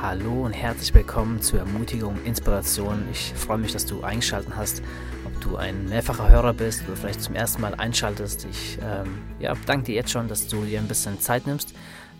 Hallo 0.00 0.44
und 0.44 0.52
herzlich 0.52 0.94
willkommen 0.94 1.42
zur 1.42 1.58
Ermutigung, 1.58 2.22
Inspiration. 2.24 3.08
Ich 3.10 3.34
freue 3.34 3.58
mich, 3.58 3.72
dass 3.72 3.84
du 3.84 4.04
eingeschaltet 4.04 4.54
hast. 4.54 4.80
Ob 5.24 5.40
du 5.40 5.56
ein 5.56 5.88
mehrfacher 5.88 6.28
Hörer 6.28 6.52
bist 6.52 6.84
oder 6.86 6.96
vielleicht 6.96 7.20
zum 7.20 7.34
ersten 7.34 7.60
Mal 7.60 7.74
einschaltest. 7.74 8.46
Ich 8.48 8.78
ähm, 8.80 9.18
ja, 9.40 9.54
danke 9.66 9.86
dir 9.86 9.96
jetzt 9.96 10.12
schon, 10.12 10.28
dass 10.28 10.46
du 10.46 10.64
dir 10.64 10.78
ein 10.78 10.86
bisschen 10.86 11.20
Zeit 11.20 11.48
nimmst 11.48 11.74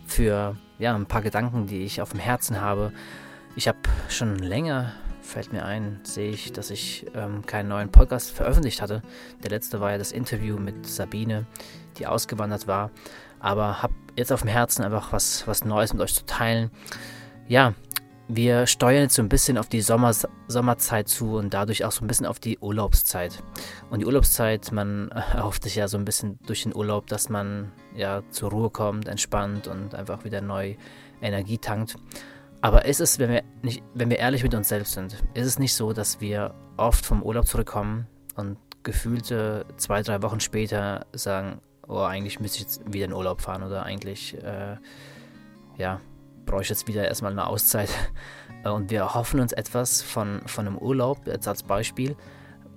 für 0.05 0.57
ja, 0.77 0.93
ein 0.93 1.05
paar 1.05 1.21
Gedanken, 1.21 1.67
die 1.67 1.83
ich 1.83 2.01
auf 2.01 2.11
dem 2.11 2.19
Herzen 2.19 2.59
habe. 2.59 2.91
Ich 3.55 3.69
habe 3.69 3.79
schon 4.09 4.35
länger, 4.35 4.91
fällt 5.21 5.53
mir 5.53 5.63
ein, 5.63 6.01
sehe 6.03 6.31
ich, 6.31 6.51
dass 6.51 6.71
ich 6.71 7.05
ähm, 7.15 7.45
keinen 7.45 7.69
neuen 7.69 7.93
Podcast 7.93 8.31
veröffentlicht 8.31 8.81
hatte. 8.81 9.01
Der 9.41 9.51
letzte 9.51 9.79
war 9.79 9.91
ja 9.91 9.97
das 9.97 10.11
Interview 10.11 10.57
mit 10.57 10.85
Sabine, 10.85 11.45
die 11.97 12.07
ausgewandert 12.07 12.67
war. 12.67 12.91
Aber 13.39 13.81
habe 13.81 13.93
jetzt 14.17 14.33
auf 14.33 14.41
dem 14.41 14.49
Herzen 14.49 14.83
einfach 14.83 15.13
was, 15.13 15.47
was 15.47 15.63
Neues 15.63 15.93
mit 15.93 16.01
euch 16.01 16.13
zu 16.13 16.25
teilen 16.25 16.71
ja, 17.49 17.73
wir 18.29 18.67
steuern 18.67 19.01
jetzt 19.01 19.15
so 19.15 19.23
ein 19.23 19.27
bisschen 19.27 19.57
auf 19.57 19.67
die 19.67 19.81
Sommer 19.81 20.13
Sommerzeit 20.47 21.09
zu 21.09 21.35
und 21.35 21.53
dadurch 21.53 21.83
auch 21.83 21.91
so 21.91 22.05
ein 22.05 22.07
bisschen 22.07 22.27
auf 22.27 22.39
die 22.39 22.59
Urlaubszeit. 22.59 23.43
Und 23.89 23.99
die 23.99 24.05
Urlaubszeit, 24.05 24.71
man 24.71 25.09
erhofft 25.33 25.63
sich 25.63 25.75
ja 25.75 25.87
so 25.87 25.97
ein 25.97 26.05
bisschen 26.05 26.37
durch 26.45 26.63
den 26.63 26.75
Urlaub, 26.75 27.07
dass 27.07 27.27
man 27.27 27.71
ja 27.95 28.21
zur 28.29 28.51
Ruhe 28.51 28.69
kommt, 28.69 29.07
entspannt 29.07 29.67
und 29.67 29.95
einfach 29.95 30.23
wieder 30.23 30.41
neu 30.41 30.75
Energie 31.21 31.57
tankt. 31.57 31.95
Aber 32.61 32.85
ist 32.85 33.01
es, 33.01 33.17
wenn 33.17 33.31
wir, 33.31 33.43
nicht, 33.63 33.83
wenn 33.95 34.11
wir 34.11 34.19
ehrlich 34.19 34.43
mit 34.43 34.53
uns 34.53 34.69
selbst 34.69 34.93
sind, 34.93 35.15
ist 35.33 35.47
es 35.47 35.57
nicht 35.57 35.73
so, 35.73 35.91
dass 35.91 36.21
wir 36.21 36.53
oft 36.77 37.05
vom 37.05 37.23
Urlaub 37.23 37.47
zurückkommen 37.47 38.05
und 38.35 38.57
gefühlte 38.83 39.65
zwei, 39.77 40.03
drei 40.03 40.21
Wochen 40.21 40.39
später 40.39 41.07
sagen, 41.13 41.61
oh, 41.87 42.01
eigentlich 42.01 42.39
müsste 42.39 42.57
ich 42.57 42.63
jetzt 42.63 42.93
wieder 42.93 43.05
in 43.05 43.13
Urlaub 43.13 43.41
fahren 43.41 43.63
oder 43.63 43.83
eigentlich, 43.83 44.37
äh, 44.43 44.77
ja, 45.77 45.99
brauche 46.49 46.63
ich 46.63 46.69
jetzt 46.69 46.87
wieder 46.87 47.07
erstmal 47.07 47.31
eine 47.31 47.47
Auszeit. 47.47 47.89
Äh, 48.65 48.69
und 48.69 48.91
wir 48.91 49.13
hoffen 49.13 49.39
uns 49.39 49.53
etwas 49.53 50.01
von, 50.01 50.41
von 50.45 50.67
einem 50.67 50.77
Urlaub, 50.77 51.27
jetzt 51.27 51.47
als 51.47 51.63
Beispiel, 51.63 52.17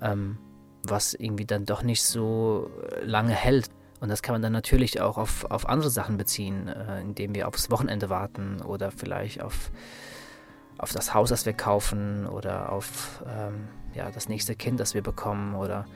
ähm, 0.00 0.38
was 0.86 1.12
irgendwie 1.14 1.44
dann 1.44 1.64
doch 1.64 1.82
nicht 1.82 2.04
so 2.04 2.70
lange 3.02 3.32
hält. 3.32 3.68
Und 3.98 4.08
das 4.08 4.22
kann 4.22 4.34
man 4.34 4.42
dann 4.42 4.52
natürlich 4.52 5.00
auch 5.00 5.18
auf, 5.18 5.44
auf 5.50 5.68
andere 5.68 5.90
Sachen 5.90 6.18
beziehen, 6.18 6.68
äh, 6.68 7.00
indem 7.00 7.34
wir 7.34 7.48
aufs 7.48 7.68
Wochenende 7.68 8.10
warten 8.10 8.60
oder 8.62 8.92
vielleicht 8.92 9.42
auf, 9.42 9.72
auf 10.78 10.92
das 10.92 11.14
Haus, 11.14 11.30
das 11.30 11.46
wir 11.46 11.52
kaufen 11.52 12.26
oder 12.26 12.70
auf 12.70 13.24
ähm, 13.26 13.66
ja, 13.94 14.08
das 14.12 14.28
nächste 14.28 14.54
Kind, 14.54 14.78
das 14.78 14.94
wir 14.94 15.02
bekommen 15.02 15.56
oder 15.56 15.86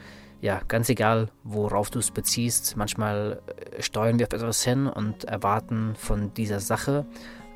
ja, 0.41 0.61
ganz 0.67 0.89
egal, 0.89 1.29
worauf 1.45 1.91
du 1.91 1.99
es 2.01 2.11
beziehst. 2.11 2.77
Manchmal 2.77 3.41
äh, 3.47 3.83
steuern 3.83 4.19
wir 4.19 4.27
auf 4.27 4.33
etwas 4.33 4.65
hin 4.65 4.89
und 4.89 5.25
erwarten 5.25 5.95
von 5.97 6.35
dieser 6.35 6.59
Sache 6.59 7.07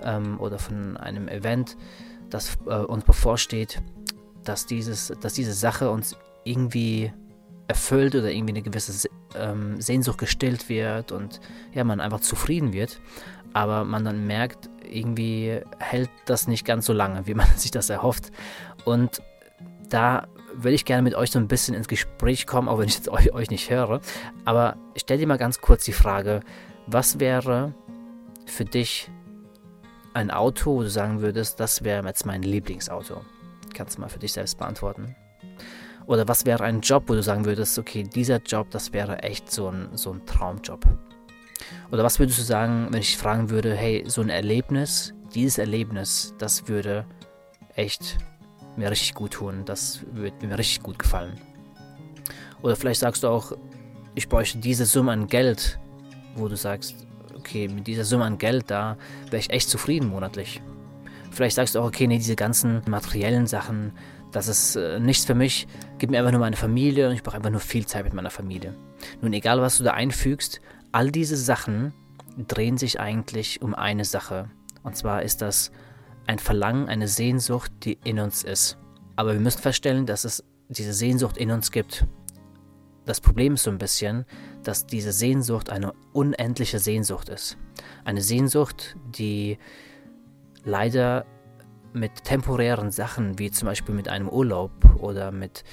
ähm, 0.03 0.41
oder 0.41 0.59
von 0.59 0.97
einem 0.97 1.29
Event, 1.29 1.77
das 2.29 2.59
äh, 2.67 2.75
uns 2.75 3.05
bevorsteht, 3.05 3.83
dass, 4.45 4.67
dieses, 4.67 5.13
dass 5.21 5.35
diese 5.35 5.53
Sache 5.53 5.91
uns 5.91 6.17
irgendwie 6.45 7.13
erfüllt 7.69 8.15
oder 8.15 8.31
irgendwie 8.31 8.53
eine 8.53 8.63
gewisse 8.63 9.09
ähm, 9.37 9.81
Sehnsucht 9.81 10.19
gestillt 10.19 10.69
wird 10.69 11.13
und 11.13 11.41
ja, 11.73 11.85
man 11.85 12.01
einfach 12.01 12.21
zufrieden 12.21 12.73
wird. 12.73 13.01
Aber 13.53 13.85
man 13.85 14.05
dann 14.05 14.27
merkt, 14.27 14.71
irgendwie 14.89 15.61
hält 15.79 16.11
das 16.27 16.47
nicht 16.47 16.65
ganz 16.65 16.87
so 16.87 16.93
lange, 16.93 17.27
wie 17.27 17.35
man 17.41 17.47
sich 17.57 17.71
das 17.71 17.91
erhofft. 17.91 18.33
Und 18.85 19.23
da 19.89 20.27
will 20.55 20.75
ich 20.75 20.85
gerne 20.85 21.03
mit 21.03 21.15
euch 21.15 21.31
so 21.31 21.39
ein 21.39 21.49
bisschen 21.49 21.75
ins 21.75 21.89
Gespräch 21.89 22.47
kommen, 22.47 22.69
auch 22.69 22.79
wenn 22.79 22.89
ich 22.89 22.97
jetzt 22.97 23.09
euch, 23.09 23.51
nicht 23.51 23.71
höre. 23.71 24.01
Aber 24.45 24.77
stell 24.97 25.19
dir 25.19 25.27
mal 25.27 25.39
ganz 25.39 25.61
kurz 25.61 25.85
die 25.85 25.93
Frage, 25.93 26.41
was 26.87 27.21
wäre 27.21 27.75
für 28.47 28.65
dich 28.65 29.11
ein 30.15 30.31
Auto, 30.31 30.77
wo 30.77 30.83
du 30.83 30.91
sagen 30.91 31.21
würdest, 31.21 31.61
das 31.61 31.85
wäre 31.85 32.07
jetzt 32.07 32.27
mein 32.27 32.43
Lieblingsauto? 32.43 33.23
Kannst 33.75 33.97
du 33.97 34.01
mal 34.01 34.09
für 34.09 34.19
dich 34.19 34.33
selbst 34.33 34.59
beantworten. 34.59 35.15
Oder 36.07 36.27
was 36.27 36.45
wäre 36.45 36.65
ein 36.65 36.81
Job, 36.81 37.05
wo 37.07 37.15
du 37.15 37.23
sagen 37.23 37.45
würdest, 37.45 37.79
okay, 37.79 38.03
dieser 38.03 38.39
Job, 38.39 38.71
das 38.71 38.93
wäre 38.93 39.23
echt 39.23 39.51
so 39.51 39.69
ein, 39.69 39.91
so 39.93 40.13
ein 40.13 40.27
Traumjob? 40.27 40.85
Oder 41.93 42.03
was 42.03 42.19
würdest 42.19 42.39
du 42.39 42.43
sagen, 42.43 42.89
wenn 42.91 43.01
ich 43.01 43.17
fragen 43.17 43.51
würde, 43.51 43.75
hey, 43.75 44.05
so 44.07 44.21
ein 44.21 44.29
Erlebnis, 44.29 45.15
dieses 45.35 45.59
Erlebnis, 45.59 46.35
das 46.39 46.67
würde 46.67 47.05
echt 47.77 48.19
mir 48.77 48.91
richtig 48.91 49.15
gut 49.15 49.35
tun, 49.35 49.65
das 49.65 50.01
würde 50.13 50.47
mir 50.47 50.59
richtig 50.59 50.83
gut 50.83 50.99
gefallen. 50.99 51.41
Oder 52.63 52.77
vielleicht 52.77 53.01
sagst 53.01 53.23
du 53.23 53.29
auch, 53.29 53.53
ich 54.15 54.29
bräuchte 54.29 54.59
diese 54.59 54.87
Summe 54.87 55.13
an 55.13 55.29
Geld, 55.29 55.79
wo 56.35 56.49
du 56.49 56.57
sagst, 56.57 57.07
okay, 57.41 57.69
mit 57.69 57.87
dieser 57.87 58.05
Summe 58.05 58.25
an 58.25 58.39
Geld 58.39 58.71
da 58.71 58.97
wäre 59.27 59.39
ich 59.39 59.51
echt 59.51 59.69
zufrieden 59.69 60.09
monatlich. 60.09 60.63
Vielleicht 61.31 61.57
sagst 61.57 61.75
du 61.75 61.81
auch, 61.81 61.87
okay, 61.87 62.07
nee, 62.07 62.19
diese 62.19 62.37
ganzen 62.37 62.83
materiellen 62.87 63.47
Sachen, 63.47 63.93
das 64.33 64.49
ist 64.49 64.77
äh, 64.77 65.01
nichts 65.01 65.25
für 65.25 65.35
mich. 65.35 65.67
Gib 65.99 66.11
mir 66.11 66.19
einfach 66.19 66.33
nur 66.33 66.41
meine 66.41 66.57
Familie 66.57 67.09
und 67.09 67.15
ich 67.15 67.23
brauche 67.23 67.37
einfach 67.37 67.51
nur 67.51 67.61
viel 67.61 67.87
Zeit 67.87 68.05
mit 68.05 68.15
meiner 68.15 68.31
Familie. 68.31 68.75
Nun, 69.21 69.33
egal 69.33 69.61
was 69.61 69.79
du 69.79 69.85
da 69.85 69.93
einfügst, 69.93 70.61
all 70.93 71.11
diese 71.11 71.37
Sachen 71.37 71.93
drehen 72.49 72.79
sich 72.79 73.01
eigentlich 73.01 73.63
um 73.63 73.75
eine 73.75 74.05
Sache. 74.05 74.51
Und 74.83 74.97
zwar 74.97 75.23
ist 75.23 75.43
das 75.43 75.71
ein 76.27 76.39
Verlangen, 76.39 76.89
eine 76.89 77.09
Sehnsucht, 77.09 77.73
die 77.85 77.99
in 78.05 78.19
uns 78.19 78.43
ist. 78.43 78.79
Aber 79.17 79.33
wir 79.33 79.41
müssen 79.41 79.61
feststellen, 79.61 80.07
dass 80.07 80.25
es 80.25 80.45
diese 80.69 80.93
Sehnsucht 80.93 81.37
in 81.37 81.51
uns 81.51 81.71
gibt. 81.71 82.07
Das 83.07 83.21
Problem 83.21 83.55
ist 83.55 83.65
so 83.65 83.71
ein 83.71 83.79
bisschen, 83.79 84.25
dass 84.63 84.87
diese 84.87 85.13
Sehnsucht 85.13 85.71
eine 85.71 85.93
unendliche 86.13 86.79
Sehnsucht 86.79 87.29
ist. 87.29 87.57
Eine 88.05 88.23
Sehnsucht, 88.23 88.97
die 89.17 89.59
leider 90.65 91.25
mit 91.93 92.25
temporären 92.25 92.91
Sachen, 92.91 93.39
wie 93.39 93.51
zum 93.51 93.67
Beispiel 93.67 93.95
mit 93.95 94.09
einem 94.09 94.29
Urlaub 94.29 94.71
oder 94.99 95.33
mit 95.33 95.65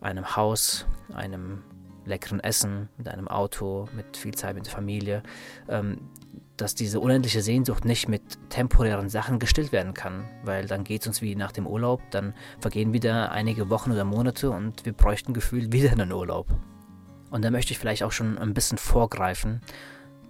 einem 0.00 0.36
Haus, 0.36 0.86
einem 1.14 1.62
leckeren 2.04 2.40
Essen, 2.40 2.88
mit 2.96 3.08
einem 3.08 3.28
Auto, 3.28 3.88
mit 3.94 4.16
viel 4.16 4.34
Zeit 4.34 4.54
mit 4.54 4.66
der 4.66 4.72
Familie, 4.72 5.22
ähm, 5.68 5.98
dass 6.56 6.74
diese 6.74 7.00
unendliche 7.00 7.42
Sehnsucht 7.42 7.84
nicht 7.84 8.08
mit 8.08 8.22
temporären 8.48 9.08
Sachen 9.08 9.38
gestillt 9.38 9.72
werden 9.72 9.94
kann, 9.94 10.24
weil 10.44 10.66
dann 10.66 10.84
geht 10.84 11.02
es 11.02 11.06
uns 11.08 11.22
wie 11.22 11.34
nach 11.34 11.52
dem 11.52 11.66
Urlaub, 11.66 12.00
dann 12.10 12.34
vergehen 12.60 12.92
wieder 12.92 13.32
einige 13.32 13.70
Wochen 13.70 13.90
oder 13.90 14.04
Monate 14.04 14.50
und 14.50 14.84
wir 14.84 14.92
bräuchten 14.92 15.32
gefühlt 15.32 15.72
wieder 15.72 15.90
einen 15.90 16.12
Urlaub. 16.12 16.46
Und 17.30 17.44
da 17.44 17.50
möchte 17.50 17.72
ich 17.72 17.78
vielleicht 17.78 18.04
auch 18.04 18.12
schon 18.12 18.38
ein 18.38 18.54
bisschen 18.54 18.78
vorgreifen. 18.78 19.60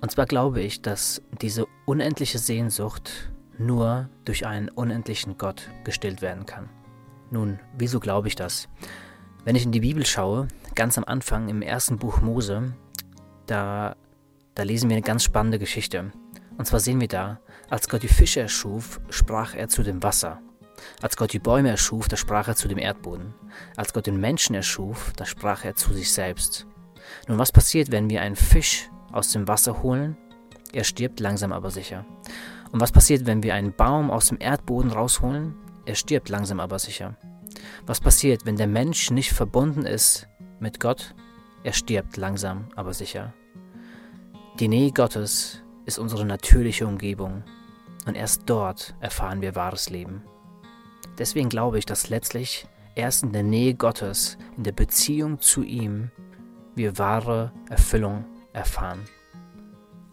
Und 0.00 0.10
zwar 0.10 0.24
glaube 0.24 0.62
ich, 0.62 0.80
dass 0.80 1.20
diese 1.42 1.66
unendliche 1.84 2.38
Sehnsucht 2.38 3.30
nur 3.58 4.08
durch 4.24 4.46
einen 4.46 4.70
unendlichen 4.70 5.36
Gott 5.36 5.70
gestillt 5.84 6.22
werden 6.22 6.46
kann. 6.46 6.68
Nun, 7.30 7.58
wieso 7.76 8.00
glaube 8.00 8.28
ich 8.28 8.36
das? 8.36 8.68
Wenn 9.44 9.56
ich 9.56 9.64
in 9.64 9.72
die 9.72 9.80
Bibel 9.80 10.06
schaue, 10.06 10.48
ganz 10.74 10.98
am 10.98 11.04
Anfang 11.04 11.48
im 11.48 11.62
ersten 11.62 11.98
Buch 11.98 12.20
Mose, 12.20 12.74
da, 13.46 13.96
da 14.54 14.62
lesen 14.62 14.90
wir 14.90 14.96
eine 14.96 15.04
ganz 15.04 15.24
spannende 15.24 15.58
Geschichte. 15.58 16.12
Und 16.56 16.66
zwar 16.66 16.80
sehen 16.80 17.00
wir 17.00 17.08
da, 17.08 17.40
als 17.68 17.88
Gott 17.88 18.02
die 18.02 18.08
Fische 18.08 18.40
erschuf, 18.40 19.00
sprach 19.10 19.54
er 19.54 19.68
zu 19.68 19.82
dem 19.82 20.02
Wasser. 20.02 20.40
Als 21.00 21.16
Gott 21.16 21.32
die 21.32 21.38
Bäume 21.38 21.70
erschuf, 21.70 22.08
da 22.08 22.16
sprach 22.16 22.48
er 22.48 22.56
zu 22.56 22.68
dem 22.68 22.78
Erdboden. 22.78 23.34
Als 23.76 23.92
Gott 23.92 24.06
den 24.06 24.20
Menschen 24.20 24.54
erschuf, 24.54 25.12
da 25.16 25.24
sprach 25.24 25.64
er 25.64 25.74
zu 25.74 25.92
sich 25.92 26.12
selbst. 26.12 26.66
Nun, 27.28 27.38
was 27.38 27.52
passiert, 27.52 27.90
wenn 27.90 28.10
wir 28.10 28.22
einen 28.22 28.36
Fisch 28.36 28.90
aus 29.12 29.30
dem 29.32 29.48
Wasser 29.48 29.82
holen? 29.82 30.16
Er 30.72 30.84
stirbt 30.84 31.20
langsam 31.20 31.52
aber 31.52 31.70
sicher. 31.70 32.04
Und 32.72 32.80
was 32.80 32.92
passiert, 32.92 33.26
wenn 33.26 33.42
wir 33.42 33.54
einen 33.54 33.74
Baum 33.74 34.10
aus 34.10 34.28
dem 34.28 34.38
Erdboden 34.40 34.90
rausholen? 34.90 35.54
Er 35.86 35.94
stirbt 35.94 36.28
langsam 36.28 36.60
aber 36.60 36.78
sicher. 36.78 37.16
Was 37.86 38.00
passiert, 38.00 38.46
wenn 38.46 38.56
der 38.56 38.66
Mensch 38.66 39.10
nicht 39.10 39.32
verbunden 39.32 39.86
ist 39.86 40.26
mit 40.60 40.80
Gott? 40.80 41.14
Er 41.62 41.72
stirbt 41.72 42.16
langsam 42.16 42.68
aber 42.76 42.92
sicher. 42.92 43.32
Die 44.60 44.68
Nähe 44.68 44.92
Gottes 44.92 45.62
ist 45.86 45.98
unsere 45.98 46.24
natürliche 46.24 46.86
Umgebung 46.86 47.42
und 48.06 48.14
erst 48.14 48.42
dort 48.46 48.94
erfahren 49.00 49.40
wir 49.40 49.54
wahres 49.54 49.90
Leben. 49.90 50.22
Deswegen 51.18 51.48
glaube 51.48 51.78
ich, 51.78 51.86
dass 51.86 52.08
letztlich 52.08 52.66
erst 52.94 53.22
in 53.22 53.32
der 53.32 53.42
Nähe 53.42 53.74
Gottes, 53.74 54.38
in 54.56 54.64
der 54.64 54.72
Beziehung 54.72 55.40
zu 55.40 55.62
ihm, 55.62 56.10
wir 56.74 56.98
wahre 56.98 57.52
Erfüllung 57.68 58.24
erfahren. 58.52 59.00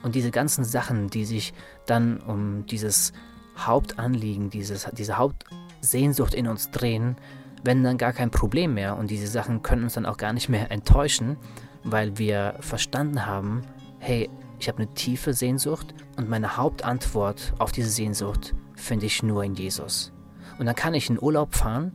Und 0.04 0.16
diese 0.16 0.32
ganzen 0.32 0.64
Sachen, 0.64 1.10
die 1.10 1.26
sich 1.26 1.54
dann 1.86 2.20
um 2.22 2.66
dieses 2.66 3.14
Hauptanliegen, 3.58 4.50
dieses, 4.50 4.88
diese 4.94 5.18
Hauptsehnsucht 5.18 6.34
in 6.34 6.48
uns 6.48 6.72
drehen, 6.72 7.18
werden 7.64 7.84
dann 7.84 7.98
gar 7.98 8.14
kein 8.14 8.32
Problem 8.32 8.74
mehr. 8.74 8.98
Und 8.98 9.10
diese 9.10 9.28
Sachen 9.28 9.62
können 9.62 9.84
uns 9.84 9.94
dann 9.94 10.06
auch 10.06 10.18
gar 10.18 10.34
nicht 10.34 10.50
mehr 10.50 10.72
enttäuschen, 10.72 11.38
weil 11.84 12.18
wir 12.18 12.56
verstanden 12.60 13.26
haben, 13.26 13.62
hey, 14.00 14.30
ich 14.60 14.68
habe 14.68 14.80
eine 14.80 14.94
tiefe 14.94 15.34
Sehnsucht 15.34 15.94
und 16.18 16.30
meine 16.30 16.58
Hauptantwort 16.58 17.54
auf 17.58 17.72
diese 17.72 17.90
Sehnsucht 17.90 18.54
finde 18.76 19.08
ich 19.08 19.24
nur 19.24 19.44
in 19.44 19.56
Jesus. 19.56 20.12
Und 20.60 20.68
dann 20.68 20.76
kann 20.76 20.94
ich 20.94 21.10
in 21.10 21.22
Urlaub 21.22 21.56
fahren 21.56 21.92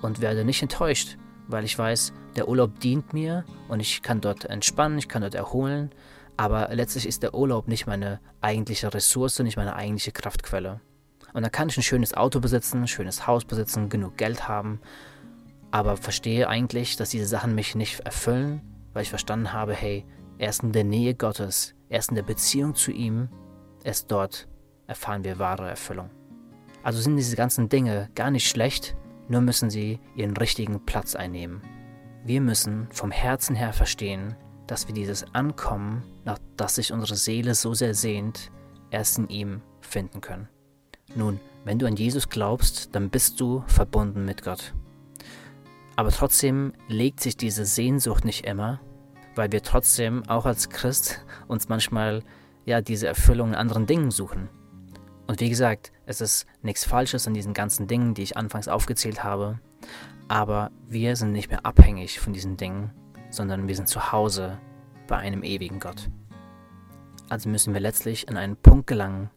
und 0.00 0.20
werde 0.20 0.44
nicht 0.44 0.62
enttäuscht, 0.62 1.18
weil 1.48 1.64
ich 1.64 1.78
weiß, 1.78 2.12
der 2.36 2.48
Urlaub 2.48 2.80
dient 2.80 3.12
mir 3.12 3.44
und 3.68 3.80
ich 3.80 4.02
kann 4.02 4.20
dort 4.20 4.44
entspannen, 4.46 4.98
ich 4.98 5.08
kann 5.08 5.22
dort 5.22 5.34
erholen, 5.34 5.90
aber 6.36 6.68
letztlich 6.72 7.06
ist 7.06 7.22
der 7.22 7.34
Urlaub 7.34 7.68
nicht 7.68 7.86
meine 7.86 8.20
eigentliche 8.40 8.92
Ressource, 8.94 9.40
nicht 9.40 9.56
meine 9.56 9.74
eigentliche 9.74 10.12
Kraftquelle. 10.12 10.80
Und 11.38 11.44
dann 11.44 11.52
kann 11.52 11.68
ich 11.68 11.76
ein 11.76 11.84
schönes 11.84 12.14
Auto 12.14 12.40
besitzen, 12.40 12.80
ein 12.80 12.88
schönes 12.88 13.28
Haus 13.28 13.44
besitzen, 13.44 13.88
genug 13.88 14.16
Geld 14.16 14.48
haben, 14.48 14.80
aber 15.70 15.96
verstehe 15.96 16.48
eigentlich, 16.48 16.96
dass 16.96 17.10
diese 17.10 17.26
Sachen 17.26 17.54
mich 17.54 17.76
nicht 17.76 18.00
erfüllen, 18.00 18.60
weil 18.92 19.02
ich 19.02 19.10
verstanden 19.10 19.52
habe, 19.52 19.72
hey, 19.72 20.04
erst 20.38 20.64
in 20.64 20.72
der 20.72 20.82
Nähe 20.82 21.14
Gottes, 21.14 21.76
erst 21.88 22.08
in 22.08 22.16
der 22.16 22.24
Beziehung 22.24 22.74
zu 22.74 22.90
ihm, 22.90 23.28
erst 23.84 24.10
dort 24.10 24.48
erfahren 24.88 25.22
wir 25.22 25.38
wahre 25.38 25.68
Erfüllung. 25.68 26.10
Also 26.82 27.00
sind 27.00 27.14
diese 27.14 27.36
ganzen 27.36 27.68
Dinge 27.68 28.10
gar 28.16 28.32
nicht 28.32 28.48
schlecht, 28.48 28.96
nur 29.28 29.40
müssen 29.40 29.70
sie 29.70 30.00
ihren 30.16 30.36
richtigen 30.36 30.84
Platz 30.86 31.14
einnehmen. 31.14 31.62
Wir 32.24 32.40
müssen 32.40 32.88
vom 32.90 33.12
Herzen 33.12 33.54
her 33.54 33.72
verstehen, 33.72 34.34
dass 34.66 34.88
wir 34.88 34.94
dieses 34.94 35.24
Ankommen, 35.36 36.02
nach 36.24 36.40
das 36.56 36.74
sich 36.74 36.92
unsere 36.92 37.14
Seele 37.14 37.54
so 37.54 37.74
sehr 37.74 37.94
sehnt, 37.94 38.50
erst 38.90 39.18
in 39.18 39.28
ihm 39.28 39.62
finden 39.80 40.20
können. 40.20 40.48
Nun, 41.14 41.40
wenn 41.64 41.78
du 41.78 41.86
an 41.86 41.96
Jesus 41.96 42.28
glaubst, 42.28 42.94
dann 42.94 43.10
bist 43.10 43.40
du 43.40 43.62
verbunden 43.66 44.24
mit 44.24 44.42
Gott. 44.42 44.74
Aber 45.96 46.10
trotzdem 46.10 46.72
legt 46.86 47.20
sich 47.20 47.36
diese 47.36 47.64
Sehnsucht 47.64 48.24
nicht 48.24 48.46
immer, 48.46 48.80
weil 49.34 49.50
wir 49.52 49.62
trotzdem 49.62 50.28
auch 50.28 50.46
als 50.46 50.68
Christ 50.68 51.24
uns 51.48 51.68
manchmal 51.68 52.22
ja 52.66 52.80
diese 52.80 53.06
Erfüllung 53.06 53.48
in 53.48 53.54
anderen 53.54 53.86
Dingen 53.86 54.10
suchen. 54.10 54.48
Und 55.26 55.40
wie 55.40 55.50
gesagt, 55.50 55.92
es 56.06 56.20
ist 56.20 56.46
nichts 56.62 56.84
Falsches 56.84 57.26
an 57.26 57.34
diesen 57.34 57.52
ganzen 57.52 57.86
Dingen, 57.86 58.14
die 58.14 58.22
ich 58.22 58.36
anfangs 58.36 58.68
aufgezählt 58.68 59.24
habe, 59.24 59.58
aber 60.28 60.70
wir 60.86 61.16
sind 61.16 61.32
nicht 61.32 61.50
mehr 61.50 61.66
abhängig 61.66 62.20
von 62.20 62.32
diesen 62.32 62.56
Dingen, 62.56 62.92
sondern 63.30 63.68
wir 63.68 63.76
sind 63.76 63.88
zu 63.88 64.12
Hause 64.12 64.58
bei 65.06 65.16
einem 65.16 65.42
ewigen 65.42 65.80
Gott. 65.80 66.10
Also 67.28 67.48
müssen 67.48 67.74
wir 67.74 67.80
letztlich 67.80 68.28
an 68.28 68.36
einen 68.36 68.56
Punkt 68.56 68.86
gelangen, 68.86 69.30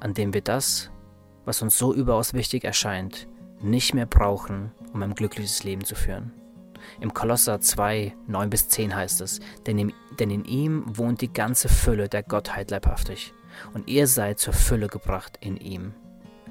an 0.00 0.14
dem 0.14 0.32
wir 0.32 0.42
das, 0.42 0.90
was 1.44 1.62
uns 1.62 1.78
so 1.78 1.94
überaus 1.94 2.34
wichtig 2.34 2.64
erscheint, 2.64 3.28
nicht 3.60 3.94
mehr 3.94 4.06
brauchen, 4.06 4.72
um 4.92 5.02
ein 5.02 5.14
glückliches 5.14 5.64
Leben 5.64 5.84
zu 5.84 5.94
führen. 5.94 6.32
Im 7.00 7.14
Kolosser 7.14 7.60
2, 7.60 8.14
9 8.26 8.50
bis 8.50 8.68
10 8.68 8.94
heißt 8.94 9.20
es, 9.22 9.40
denn 9.66 9.78
in, 9.78 9.92
denn 10.18 10.30
in 10.30 10.44
ihm 10.44 10.84
wohnt 10.86 11.20
die 11.20 11.32
ganze 11.32 11.68
Fülle 11.68 12.08
der 12.08 12.22
Gottheit 12.22 12.70
leibhaftig, 12.70 13.32
und 13.72 13.88
ihr 13.88 14.06
seid 14.06 14.38
zur 14.38 14.52
Fülle 14.52 14.88
gebracht 14.88 15.38
in 15.40 15.56
ihm. 15.56 15.94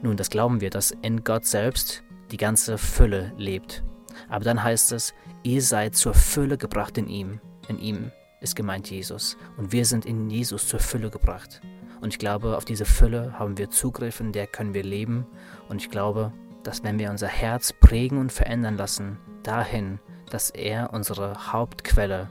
Nun, 0.02 0.18
das 0.18 0.30
glauben 0.30 0.60
wir, 0.60 0.70
dass 0.70 0.92
in 1.02 1.24
Gott 1.24 1.46
selbst 1.46 2.04
die 2.32 2.38
ganze 2.38 2.78
Fülle 2.78 3.32
lebt. 3.38 3.84
Aber 4.28 4.44
dann 4.44 4.64
heißt 4.64 4.92
es, 4.92 5.14
ihr 5.44 5.62
seid 5.62 5.96
zur 5.96 6.14
Fülle 6.14 6.58
gebracht 6.58 6.98
in 6.98 7.08
ihm. 7.08 7.40
In 7.68 7.80
ihm 7.80 8.12
ist 8.42 8.56
gemeint 8.56 8.90
Jesus. 8.90 9.38
Und 9.58 9.72
wir 9.72 9.86
sind 9.86 10.06
in 10.06 10.30
Jesus 10.30 10.68
zur 10.68 10.80
Fülle 10.80 11.10
gebracht. 11.10 11.62
Und 12.04 12.10
ich 12.10 12.20
glaube, 12.20 12.58
auf 12.58 12.66
diese 12.66 12.84
Fülle 12.84 13.40
haben 13.40 13.58
wir 13.58 13.70
Zugriff, 13.70 14.20
in 14.20 14.34
der 14.34 14.46
können 14.46 14.74
wir 14.74 14.84
leben. 14.84 15.26
Und 15.70 15.78
ich 15.78 15.90
glaube, 15.90 16.34
dass 16.62 16.84
wenn 16.84 17.00
wir 17.00 17.10
unser 17.10 17.30
Herz 17.30 17.72
prägen 17.72 18.18
und 18.18 18.30
verändern 18.30 18.76
lassen, 18.76 19.18
dahin, 19.44 20.00
dass 20.30 20.50
er 20.50 20.92
unsere 20.92 21.54
Hauptquelle, 21.54 22.30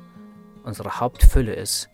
unsere 0.62 1.00
Hauptfülle 1.00 1.54
ist, 1.54 1.88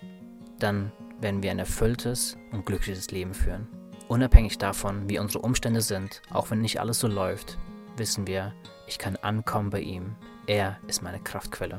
dann 0.59 0.91
werden 1.21 1.45
wir 1.45 1.53
ein 1.53 1.61
erfülltes 1.61 2.37
und 2.51 2.67
glückliches 2.67 3.13
Leben 3.13 3.33
führen. 3.33 3.69
Unabhängig 4.09 4.59
davon, 4.59 5.09
wie 5.09 5.21
unsere 5.21 5.45
Umstände 5.45 5.81
sind, 5.81 6.21
auch 6.31 6.51
wenn 6.51 6.61
nicht 6.61 6.81
alles 6.81 6.99
so 6.99 7.07
läuft, 7.07 7.59
wissen 7.97 8.27
wir, 8.27 8.55
ich 8.89 8.99
kann 8.99 9.15
ankommen 9.15 9.71
bei 9.71 9.83
ihm. 9.83 10.17
Er 10.49 10.79
ist 10.89 11.01
meine 11.01 11.21
Kraftquelle 11.21 11.79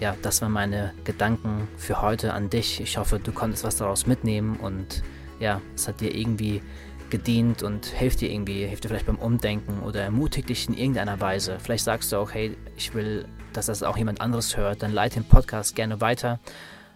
ja, 0.00 0.16
das 0.22 0.40
waren 0.42 0.52
meine 0.52 0.92
Gedanken 1.04 1.68
für 1.76 2.02
heute 2.02 2.32
an 2.32 2.50
dich. 2.50 2.80
Ich 2.80 2.96
hoffe, 2.96 3.20
du 3.20 3.32
konntest 3.32 3.64
was 3.64 3.76
daraus 3.76 4.06
mitnehmen 4.06 4.56
und 4.56 5.02
ja, 5.38 5.60
es 5.74 5.86
hat 5.88 6.00
dir 6.00 6.14
irgendwie 6.14 6.62
gedient 7.10 7.62
und 7.62 7.86
hilft 7.86 8.20
dir 8.20 8.30
irgendwie, 8.30 8.66
hilft 8.66 8.84
dir 8.84 8.88
vielleicht 8.88 9.06
beim 9.06 9.18
Umdenken 9.18 9.80
oder 9.82 10.02
ermutigt 10.02 10.48
dich 10.48 10.68
in 10.68 10.74
irgendeiner 10.74 11.20
Weise. 11.20 11.58
Vielleicht 11.60 11.84
sagst 11.84 12.12
du 12.12 12.16
auch, 12.16 12.32
hey, 12.32 12.56
ich 12.76 12.94
will, 12.94 13.26
dass 13.52 13.66
das 13.66 13.82
auch 13.82 13.96
jemand 13.96 14.20
anderes 14.20 14.56
hört, 14.56 14.82
dann 14.82 14.92
leite 14.92 15.20
den 15.20 15.28
Podcast 15.28 15.74
gerne 15.74 16.00
weiter. 16.00 16.40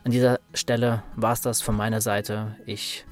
An 0.05 0.13
dieser 0.13 0.39
Stelle 0.53 1.03
war 1.17 1.33
es 1.33 1.41
das 1.41 1.61
von 1.61 1.77
meiner 1.77 2.01
Seite. 2.01 2.57
Ich 2.65 3.05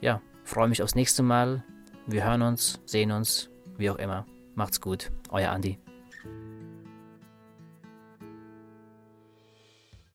ja, 0.00 0.20
freue 0.44 0.68
mich 0.68 0.82
aufs 0.82 0.94
nächste 0.94 1.22
Mal. 1.22 1.62
Wir 2.06 2.24
hören 2.24 2.42
uns, 2.42 2.80
sehen 2.84 3.12
uns, 3.12 3.50
wie 3.78 3.88
auch 3.88 3.96
immer. 3.96 4.26
Macht's 4.54 4.80
gut, 4.80 5.10
euer 5.30 5.50
Andi. 5.50 5.78